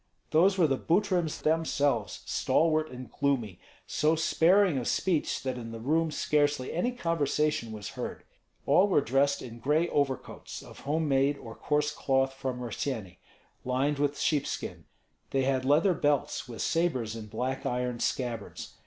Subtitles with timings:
[0.31, 5.79] Those were the Butryms themselves, stalwart and gloomy; so sparing of speech that in the
[5.79, 8.23] room scarcely any conversation was heard.
[8.65, 13.19] All were dressed in gray overcoats of home made or coarse cloth from Rossyeni,
[13.63, 14.85] lined with sheepskin;
[15.29, 18.77] they had leather belts, with sabres in black iron scabbards.